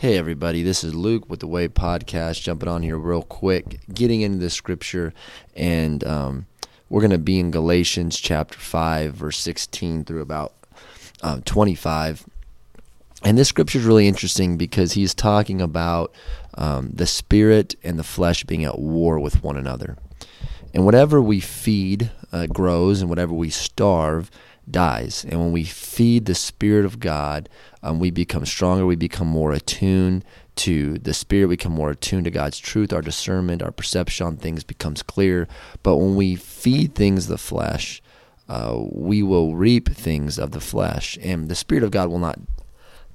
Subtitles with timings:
[0.00, 4.20] Hey, everybody, this is Luke with the Way Podcast, jumping on here real quick, getting
[4.20, 5.12] into the scripture,
[5.56, 6.46] and um,
[6.88, 10.52] we're going to be in Galatians chapter 5, verse 16 through about
[11.20, 12.26] um, 25.
[13.24, 16.14] And this scripture is really interesting because he's talking about
[16.54, 19.96] um, the spirit and the flesh being at war with one another.
[20.72, 24.30] And whatever we feed uh, grows, and whatever we starve
[24.70, 25.24] dies.
[25.28, 27.48] And when we feed the Spirit of God,
[27.82, 28.86] um, we become stronger.
[28.86, 30.24] We become more attuned
[30.56, 31.46] to the Spirit.
[31.46, 32.92] We become more attuned to God's truth.
[32.92, 35.48] Our discernment, our perception on things becomes clear.
[35.82, 38.02] But when we feed things the flesh,
[38.48, 41.18] uh, we will reap things of the flesh.
[41.22, 42.38] And the Spirit of God will not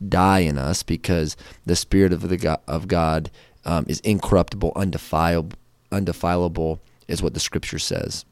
[0.08, 1.36] die in us because
[1.66, 3.32] the Spirit of, the God, of God
[3.66, 5.58] um, is incorruptible, undefilable,
[5.92, 8.26] undefilable, is what the Scripture says.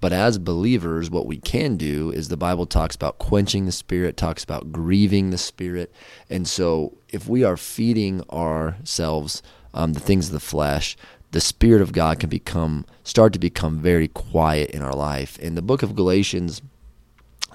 [0.00, 4.16] But as believers, what we can do is the Bible talks about quenching the spirit,
[4.16, 5.92] talks about grieving the spirit.
[6.28, 10.96] And so if we are feeding ourselves um, the things of the flesh,
[11.32, 15.38] the spirit of God can become start to become very quiet in our life.
[15.40, 16.62] And the book of Galatians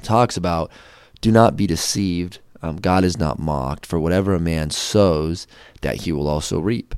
[0.03, 0.71] talks about
[1.21, 2.39] do not be deceived.
[2.63, 3.85] Um, God is not mocked.
[3.85, 5.47] For whatever a man sows,
[5.81, 6.95] that he will also reap.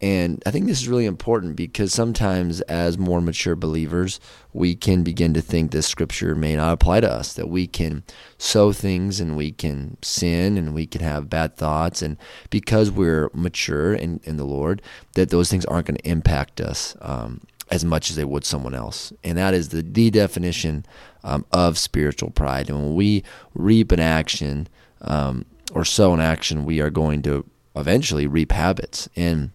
[0.00, 4.20] And I think this is really important because sometimes, as more mature believers,
[4.52, 8.04] we can begin to think this scripture may not apply to us, that we can
[8.36, 12.02] sow things and we can sin and we can have bad thoughts.
[12.02, 12.18] And
[12.50, 14.82] because we're mature in, in the Lord,
[15.14, 18.74] that those things aren't going to impact us um, as much as they would someone
[18.74, 19.14] else.
[19.24, 20.84] And that is the, the definition
[21.24, 22.68] um, of spiritual pride.
[22.68, 23.24] And when we
[23.54, 24.68] reap an action
[25.00, 29.08] um, or sow an action, we are going to eventually reap habits.
[29.16, 29.52] And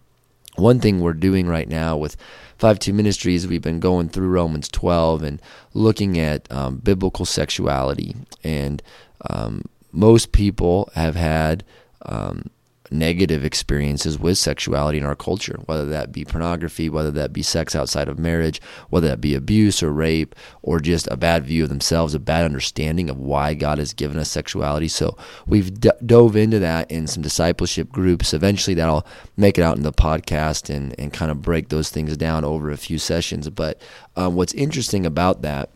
[0.56, 2.16] one thing we're doing right now with
[2.58, 5.42] 5-2 Ministries, we've been going through Romans 12 and
[5.74, 8.14] looking at um, biblical sexuality.
[8.44, 8.82] And
[9.28, 11.64] um, most people have had
[12.02, 12.50] um,
[12.92, 17.74] negative experiences with sexuality in our culture, whether that be pornography, whether that be sex
[17.74, 21.68] outside of marriage, whether that be abuse or rape, or just a bad view of
[21.68, 24.88] themselves, a bad understanding of why God has given us sexuality.
[24.88, 25.16] So
[25.46, 28.34] we've d- dove into that in some discipleship groups.
[28.34, 32.16] Eventually, that'll make it out in the podcast and, and kind of break those things
[32.16, 33.48] down over a few sessions.
[33.50, 33.80] But
[34.16, 35.70] um, what's interesting about that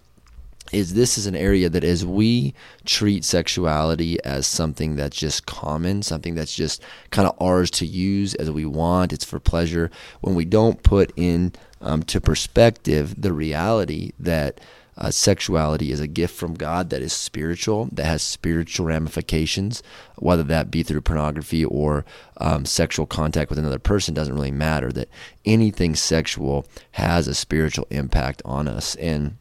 [0.72, 2.54] is this is an area that as we
[2.84, 8.34] treat sexuality as something that's just common, something that's just kind of ours to use
[8.34, 9.90] as we want, it's for pleasure,
[10.20, 14.60] when we don't put in um, to perspective the reality that
[14.98, 19.82] uh, sexuality is a gift from God that is spiritual, that has spiritual ramifications,
[20.16, 22.04] whether that be through pornography or
[22.38, 24.90] um, sexual contact with another person, doesn't really matter.
[24.90, 25.10] That
[25.44, 28.94] anything sexual has a spiritual impact on us.
[28.96, 29.36] And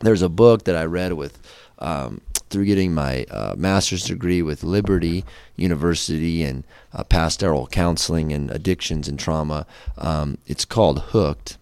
[0.00, 1.38] there's a book that I read with
[1.78, 2.20] um,
[2.50, 5.24] through getting my uh, master's degree with Liberty
[5.56, 9.66] University and uh, pastoral counseling and addictions and trauma.
[9.98, 11.58] Um, it's called Hooked.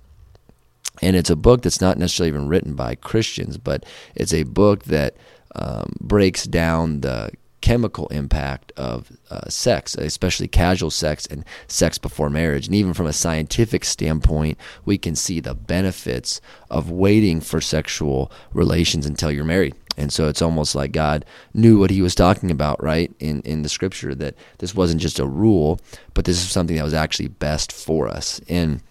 [1.02, 4.84] And it's a book that's not necessarily even written by Christians, but it's a book
[4.84, 5.14] that
[5.54, 7.30] um, breaks down the
[7.60, 12.66] chemical impact of uh, sex, especially casual sex and sex before marriage.
[12.66, 16.40] And even from a scientific standpoint, we can see the benefits
[16.70, 19.74] of waiting for sexual relations until you're married.
[19.96, 21.24] And so it's almost like God
[21.54, 23.10] knew what he was talking about, right?
[23.18, 25.80] In in the scripture that this wasn't just a rule,
[26.12, 28.40] but this is something that was actually best for us.
[28.48, 28.82] And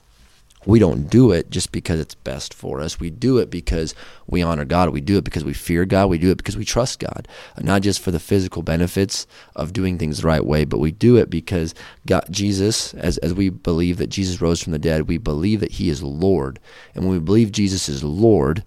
[0.66, 3.00] we don't do it just because it's best for us.
[3.00, 3.94] We do it because
[4.28, 4.90] we honor God.
[4.90, 6.10] We do it because we fear God.
[6.10, 7.28] We do it because we trust God.
[7.62, 11.18] Not just for the physical benefits of doing things the right way, but we do
[11.18, 11.76] it because
[12.08, 15.74] God, Jesus, as, as we believe that Jesus rose from the dead, we believe that
[15.74, 16.60] He is Lord.
[16.94, 18.64] And when we believe Jesus is Lord,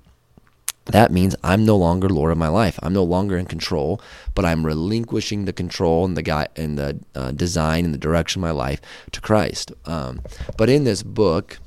[0.87, 2.79] that means I'm no longer Lord of my life.
[2.83, 4.01] I'm no longer in control,
[4.35, 8.41] but I'm relinquishing the control and the guy and the uh, design and the direction
[8.41, 8.81] of my life
[9.13, 9.73] to Christ.
[9.85, 10.23] Um,
[10.57, 11.59] but in this book,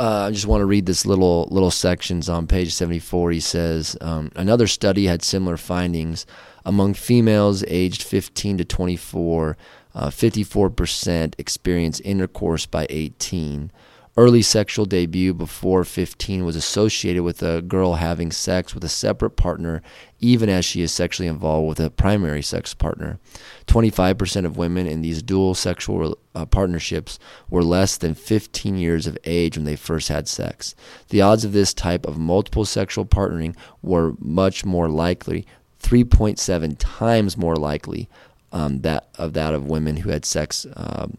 [0.00, 3.32] uh, I just want to read this little little sections on page 74.
[3.32, 6.24] He says um, another study had similar findings
[6.64, 9.58] among females aged 15 to 24.
[9.92, 13.72] Uh, 54% experienced intercourse by 18
[14.16, 19.30] early sexual debut before 15 was associated with a girl having sex with a separate
[19.30, 19.82] partner,
[20.18, 23.18] even as she is sexually involved with a primary sex partner.
[23.66, 27.18] 25% of women in these dual sexual uh, partnerships
[27.48, 30.74] were less than 15 years of age when they first had sex.
[31.08, 35.46] The odds of this type of multiple sexual partnering were much more likely,
[35.82, 38.08] 3.7 times more likely
[38.52, 41.16] um, that of that of women who had sex um,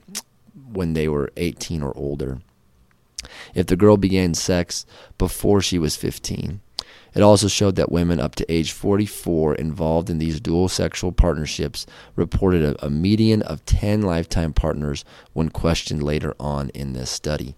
[0.71, 2.39] when they were 18 or older
[3.53, 4.85] if the girl began sex
[5.17, 6.61] before she was 15.
[7.13, 11.85] It also showed that women up to age 44 involved in these dual sexual partnerships
[12.15, 15.03] reported a, a median of 10 lifetime partners
[15.33, 17.55] when questioned later on in this study.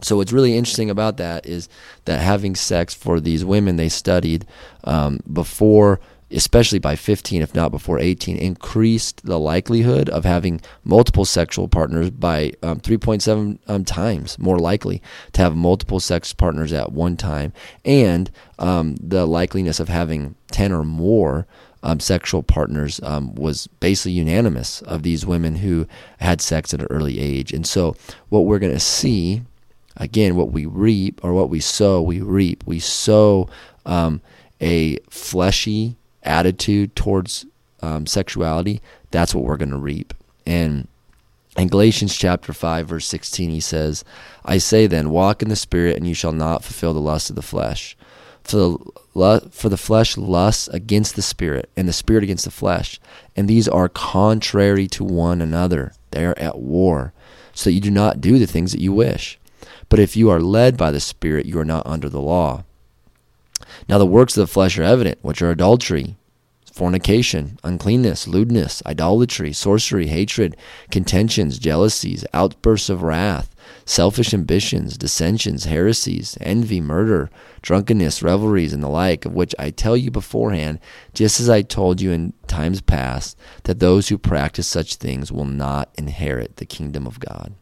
[0.00, 1.68] So what's really interesting about that is
[2.04, 4.44] that having sex for these women they studied
[4.82, 6.00] um, before
[6.34, 12.10] especially by 15, if not before 18, increased the likelihood of having multiple sexual partners
[12.10, 15.00] by um, 3.7 um, times more likely
[15.32, 17.52] to have multiple sex partners at one time,
[17.84, 21.46] and um, the likeliness of having 10 or more.
[21.86, 25.86] Um, sexual partners um, was basically unanimous of these women who
[26.18, 27.52] had sex at an early age.
[27.52, 27.94] And so,
[28.30, 29.42] what we're going to see,
[29.98, 32.64] again, what we reap or what we sow, we reap.
[32.64, 33.50] We sow
[33.84, 34.22] um,
[34.62, 37.46] a fleshy, attitude towards
[37.82, 38.80] um, sexuality,
[39.10, 40.14] that's what we're going to reap.
[40.46, 40.88] And
[41.56, 44.04] in Galatians chapter 5 verse 16 he says,
[44.44, 47.36] I say then, walk in the spirit and you shall not fulfill the lust of
[47.36, 47.96] the flesh.
[48.42, 48.78] For
[49.14, 53.00] the, for the flesh lusts against the spirit and the spirit against the flesh,
[53.34, 55.94] and these are contrary to one another.
[56.10, 57.14] They are at war,
[57.54, 59.38] so that you do not do the things that you wish.
[59.88, 62.64] But if you are led by the spirit, you are not under the law.
[63.88, 66.16] Now the works of the flesh are evident, which are adultery,
[66.72, 70.56] fornication, uncleanness, lewdness, idolatry, sorcery, hatred,
[70.90, 73.54] contentions, jealousies, outbursts of wrath,
[73.84, 77.30] selfish ambitions, dissensions, heresies, envy, murder,
[77.62, 80.80] drunkenness, revelries, and the like, of which I tell you beforehand,
[81.12, 85.44] just as I told you in times past, that those who practice such things will
[85.44, 87.54] not inherit the kingdom of God.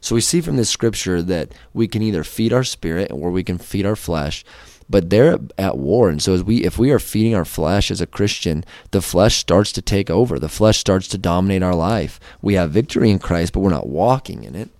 [0.00, 3.42] So we see from this scripture that we can either feed our spirit or we
[3.44, 4.44] can feed our flesh,
[4.88, 6.08] but they're at war.
[6.08, 9.36] And so as we if we are feeding our flesh as a Christian, the flesh
[9.36, 10.38] starts to take over.
[10.38, 12.18] The flesh starts to dominate our life.
[12.40, 14.70] We have victory in Christ, but we're not walking in it.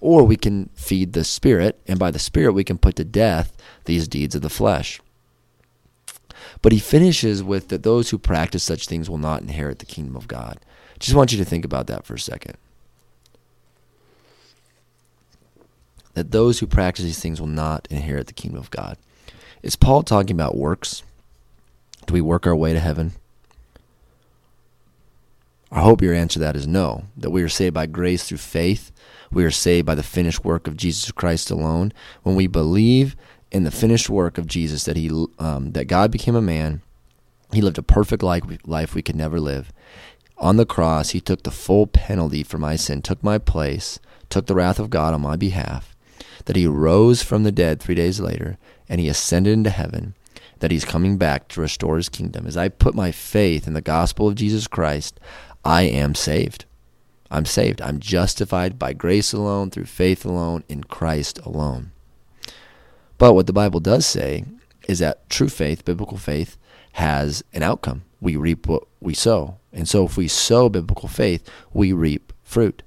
[0.00, 3.54] Or we can feed the spirit, and by the spirit we can put to death
[3.84, 4.98] these deeds of the flesh.
[6.62, 10.16] But he finishes with that those who practice such things will not inherit the kingdom
[10.16, 10.58] of God.
[10.98, 12.56] Just want you to think about that for a second.
[16.20, 18.98] That those who practice these things will not inherit the kingdom of God.
[19.62, 21.02] Is Paul talking about works?
[22.04, 23.12] Do we work our way to heaven?
[25.72, 28.36] I hope your answer to that is no, that we are saved by grace through
[28.36, 28.92] faith.
[29.32, 31.90] We are saved by the finished work of Jesus Christ alone.
[32.22, 33.16] When we believe
[33.50, 35.08] in the finished work of Jesus, that he,
[35.38, 36.82] um, that God became a man,
[37.50, 39.72] he lived a perfect life, life we could never live.
[40.36, 44.44] On the cross, he took the full penalty for my sin, took my place, took
[44.44, 45.89] the wrath of God on my behalf
[46.50, 48.58] that he rose from the dead three days later
[48.88, 50.16] and he ascended into heaven,
[50.58, 52.44] that he's coming back to restore his kingdom.
[52.44, 55.20] As I put my faith in the gospel of Jesus Christ,
[55.64, 56.64] I am saved.
[57.30, 57.80] I'm saved.
[57.80, 61.92] I'm justified by grace alone, through faith alone, in Christ alone.
[63.16, 64.42] But what the Bible does say
[64.88, 66.56] is that true faith, biblical faith,
[66.94, 68.02] has an outcome.
[68.20, 69.58] We reap what we sow.
[69.72, 72.82] And so if we sow biblical faith, we reap fruit.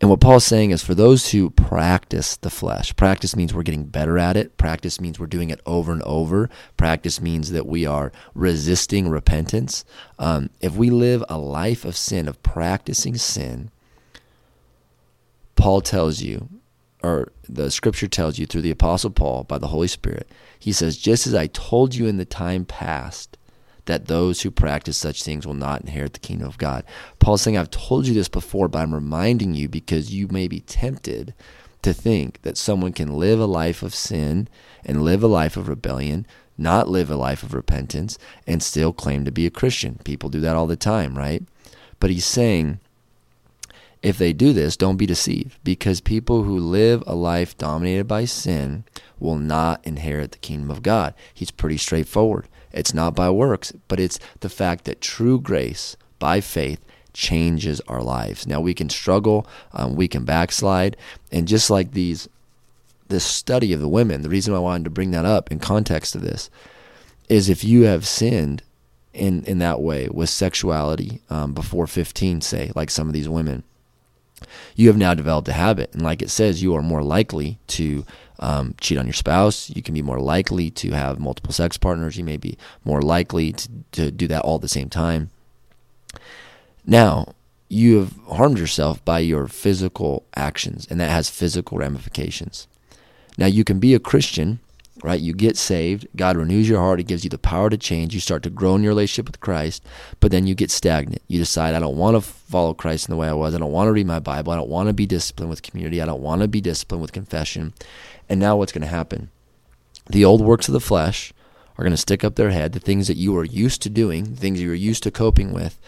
[0.00, 3.84] And what Paul's saying is for those who practice the flesh, practice means we're getting
[3.84, 4.58] better at it.
[4.58, 6.50] Practice means we're doing it over and over.
[6.76, 9.86] Practice means that we are resisting repentance.
[10.18, 13.70] Um, if we live a life of sin, of practicing sin,
[15.54, 16.50] Paul tells you,
[17.02, 20.28] or the scripture tells you through the Apostle Paul by the Holy Spirit,
[20.58, 23.38] he says, just as I told you in the time past,
[23.86, 26.84] that those who practice such things will not inherit the kingdom of God.
[27.18, 30.60] Paul's saying, I've told you this before, but I'm reminding you because you may be
[30.60, 31.34] tempted
[31.82, 34.48] to think that someone can live a life of sin
[34.84, 36.26] and live a life of rebellion,
[36.58, 40.00] not live a life of repentance, and still claim to be a Christian.
[40.04, 41.42] People do that all the time, right?
[42.00, 42.80] But he's saying,
[44.02, 48.24] if they do this, don't be deceived because people who live a life dominated by
[48.24, 48.84] sin
[49.18, 51.14] will not inherit the kingdom of God.
[51.32, 52.48] He's pretty straightforward.
[52.76, 58.02] It's not by works, but it's the fact that true grace by faith changes our
[58.02, 58.46] lives.
[58.46, 60.96] Now we can struggle, um, we can backslide,
[61.32, 62.28] and just like these,
[63.08, 66.14] this study of the women, the reason I wanted to bring that up in context
[66.14, 66.50] of this
[67.28, 68.62] is if you have sinned
[69.14, 73.64] in in that way with sexuality um, before 15, say, like some of these women,
[74.74, 78.04] you have now developed a habit, and like it says, you are more likely to
[78.38, 79.70] um, cheat on your spouse.
[79.70, 82.16] You can be more likely to have multiple sex partners.
[82.16, 85.30] You may be more likely to, to do that all at the same time.
[86.84, 87.34] Now,
[87.68, 92.68] you have harmed yourself by your physical actions, and that has physical ramifications.
[93.36, 94.60] Now, you can be a Christian,
[95.02, 95.20] right?
[95.20, 96.06] You get saved.
[96.16, 97.00] God renews your heart.
[97.00, 98.14] It gives you the power to change.
[98.14, 99.84] You start to grow in your relationship with Christ,
[100.20, 101.22] but then you get stagnant.
[101.28, 103.54] You decide, I don't want to follow Christ in the way I was.
[103.54, 104.52] I don't want to read my Bible.
[104.52, 106.00] I don't want to be disciplined with community.
[106.00, 107.74] I don't want to be disciplined with confession.
[108.28, 109.30] And now what's going to happen?
[110.08, 111.32] the old works of the flesh
[111.76, 114.24] are going to stick up their head, the things that you were used to doing,
[114.24, 115.78] the things you were used to coping with.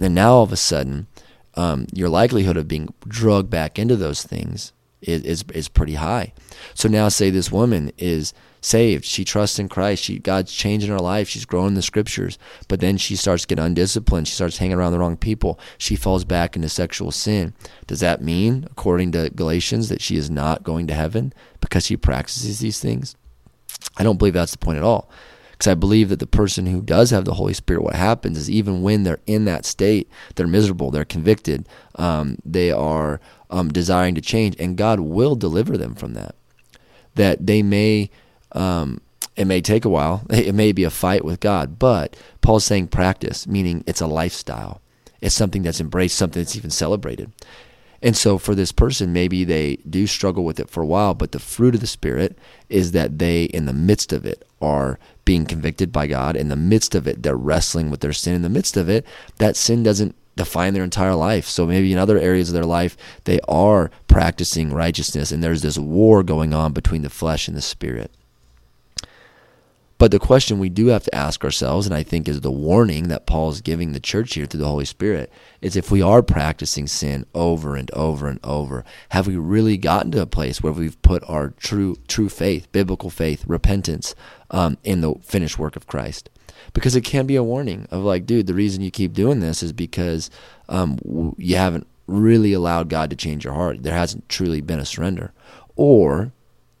[0.00, 1.06] And now all of a sudden,
[1.54, 6.32] um, your likelihood of being drugged back into those things is, is, is pretty high.
[6.74, 9.04] So now, say this woman is saved.
[9.04, 10.02] She trusts in Christ.
[10.02, 11.28] She God's changing her life.
[11.28, 12.38] She's growing the scriptures.
[12.66, 14.26] But then she starts to get undisciplined.
[14.26, 15.60] She starts hanging around the wrong people.
[15.78, 17.54] She falls back into sexual sin.
[17.86, 21.32] Does that mean, according to Galatians, that she is not going to heaven
[21.76, 23.16] because she practices these things?
[23.98, 25.10] I don't believe that's the point at all.
[25.50, 28.50] Because I believe that the person who does have the Holy Spirit, what happens is
[28.50, 34.14] even when they're in that state, they're miserable, they're convicted, um, they are um, desiring
[34.14, 36.34] to change, and God will deliver them from that.
[37.14, 38.08] That they may
[38.52, 39.02] um,
[39.36, 40.24] it may take a while.
[40.30, 44.80] It may be a fight with God, but Paul's saying practice, meaning it's a lifestyle.
[45.20, 47.32] It's something that's embraced, something that's even celebrated.
[48.02, 51.32] And so for this person, maybe they do struggle with it for a while, but
[51.32, 52.38] the fruit of the Spirit
[52.68, 56.36] is that they, in the midst of it, are being convicted by God.
[56.36, 58.34] In the midst of it, they're wrestling with their sin.
[58.34, 59.06] In the midst of it,
[59.38, 61.46] that sin doesn't define their entire life.
[61.46, 65.78] So maybe in other areas of their life, they are practicing righteousness, and there's this
[65.78, 68.10] war going on between the flesh and the Spirit.
[69.98, 73.08] But the question we do have to ask ourselves, and I think is the warning
[73.08, 76.22] that Paul is giving the church here through the Holy Spirit, is if we are
[76.22, 80.72] practicing sin over and over and over, have we really gotten to a place where
[80.72, 84.14] we've put our true true faith, biblical faith, repentance,
[84.50, 86.28] um, in the finished work of Christ?
[86.74, 89.62] Because it can be a warning of like, dude, the reason you keep doing this
[89.62, 90.30] is because
[90.68, 93.82] um, you haven't really allowed God to change your heart.
[93.82, 95.32] There hasn't truly been a surrender,
[95.74, 96.32] or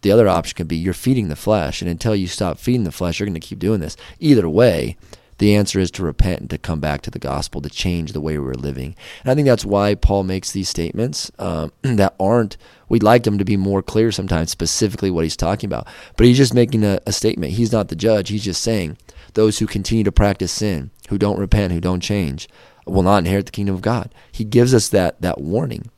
[0.02, 2.92] the other option could be you're feeding the flesh, and until you stop feeding the
[2.92, 3.96] flesh, you're going to keep doing this.
[4.20, 4.96] Either way,
[5.38, 8.20] the answer is to repent and to come back to the gospel, to change the
[8.20, 8.94] way we're living.
[9.22, 12.56] And I think that's why Paul makes these statements um, that aren't,
[12.88, 15.86] we'd like them to be more clear sometimes, specifically what he's talking about.
[16.16, 17.52] But he's just making a, a statement.
[17.52, 18.30] He's not the judge.
[18.30, 18.96] He's just saying
[19.34, 22.48] those who continue to practice sin, who don't repent, who don't change,
[22.86, 24.14] will not inherit the kingdom of God.
[24.32, 25.90] He gives us that, that warning.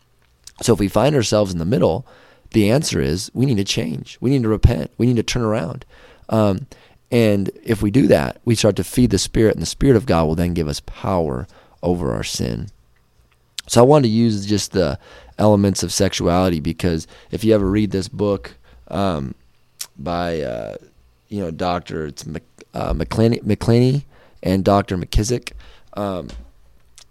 [0.62, 2.06] So if we find ourselves in the middle,
[2.50, 4.16] the answer is we need to change.
[4.20, 4.90] We need to repent.
[4.98, 5.84] We need to turn around.
[6.28, 6.66] Um,
[7.10, 10.06] and if we do that, we start to feed the Spirit, and the Spirit of
[10.06, 11.46] God will then give us power
[11.82, 12.68] over our sin.
[13.66, 14.98] So I wanted to use just the
[15.38, 18.56] elements of sexuality because if you ever read this book
[18.88, 19.34] um,
[19.98, 20.76] by, uh,
[21.28, 22.42] you know, Doctor it's Mc,
[22.74, 22.94] uh,
[24.42, 25.52] and Doctor McKissic,
[25.94, 26.28] um,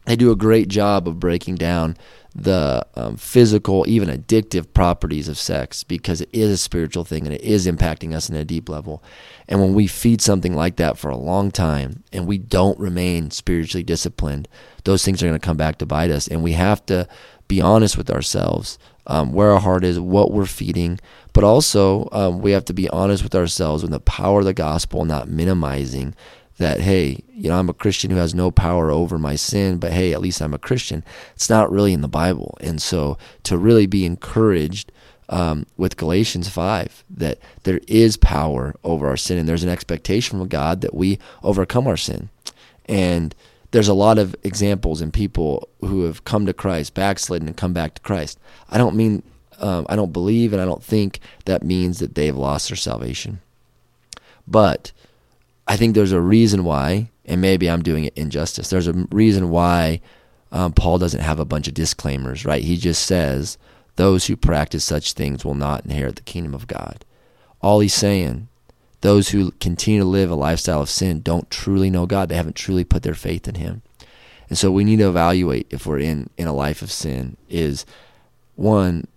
[0.05, 1.97] they do a great job of breaking down
[2.39, 7.33] the um, physical, even addictive properties of sex because it is a spiritual thing and
[7.33, 9.03] it is impacting us in a deep level.
[9.47, 13.31] And when we feed something like that for a long time and we don't remain
[13.31, 14.47] spiritually disciplined,
[14.83, 16.27] those things are going to come back to bite us.
[16.27, 17.07] And we have to
[17.47, 18.77] be honest with ourselves
[19.07, 20.99] um, where our heart is, what we're feeding,
[21.33, 24.53] but also um, we have to be honest with ourselves with the power of the
[24.53, 26.13] gospel, not minimizing
[26.57, 29.91] that hey you know i'm a christian who has no power over my sin but
[29.91, 31.03] hey at least i'm a christian
[31.35, 32.57] it's not really in the bible.
[32.61, 34.91] And so to really be encouraged
[35.29, 40.39] um, with galatians 5 that there is power over our sin and there's an expectation
[40.39, 42.29] from god that we overcome our sin.
[42.85, 43.35] And
[43.71, 47.73] there's a lot of examples and people who have come to christ backslidden and come
[47.73, 48.39] back to christ.
[48.69, 49.23] I don't mean
[49.59, 53.41] um, i don't believe and i don't think that means that they've lost their salvation.
[54.47, 54.91] But
[55.67, 58.69] I think there's a reason why, and maybe I'm doing it injustice.
[58.69, 60.01] There's a reason why
[60.51, 62.63] um, Paul doesn't have a bunch of disclaimers, right?
[62.63, 63.57] He just says,
[63.97, 67.03] those who practice such things will not inherit the kingdom of God.
[67.61, 68.47] All he's saying,
[69.01, 72.29] those who continue to live a lifestyle of sin don't truly know God.
[72.29, 73.81] They haven't truly put their faith in Him.
[74.49, 77.85] And so we need to evaluate if we're in, in a life of sin is
[78.55, 79.07] one,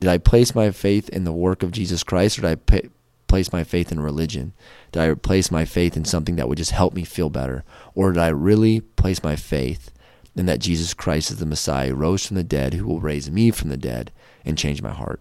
[0.00, 2.88] did I place my faith in the work of Jesus Christ or did I
[3.26, 4.52] place my faith in religion?
[4.92, 7.64] Did I place my faith in something that would just help me feel better?
[7.94, 9.90] Or did I really place my faith
[10.34, 13.50] in that Jesus Christ is the Messiah, rose from the dead, who will raise me
[13.50, 14.12] from the dead
[14.44, 15.20] and change my heart?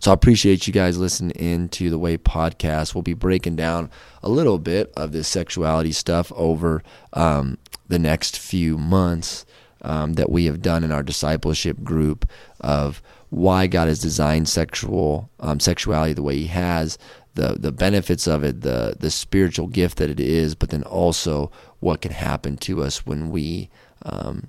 [0.00, 2.94] So I appreciate you guys listening in to the Way podcast.
[2.94, 3.90] We'll be breaking down
[4.22, 6.82] a little bit of this sexuality stuff over
[7.12, 7.58] um,
[7.88, 9.46] the next few months
[9.82, 12.28] um, that we have done in our discipleship group
[12.60, 13.02] of
[13.36, 16.96] why God has designed sexual um, sexuality the way He has,
[17.34, 21.52] the the benefits of it, the the spiritual gift that it is, but then also
[21.80, 23.68] what can happen to us when we
[24.04, 24.46] um,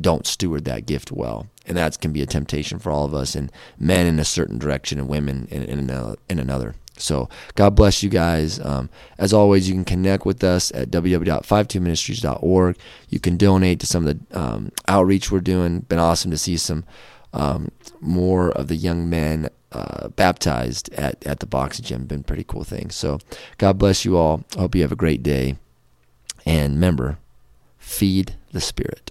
[0.00, 3.34] don't steward that gift well, and that can be a temptation for all of us,
[3.34, 6.16] and men in a certain direction, and women in in another.
[6.30, 6.74] In another.
[6.96, 8.60] So God bless you guys.
[8.60, 12.78] Um, as always, you can connect with us at www.52ministries.org.
[13.08, 15.80] You can donate to some of the um, outreach we're doing.
[15.80, 16.84] Been awesome to see some
[17.32, 17.70] um,
[18.00, 22.04] more of the young men uh, baptized at, at the boxing gym.
[22.04, 22.90] Been pretty cool thing.
[22.90, 23.18] So
[23.58, 24.44] God bless you all.
[24.56, 25.56] I hope you have a great day.
[26.44, 27.18] And remember,
[27.78, 29.10] feed the Spirit.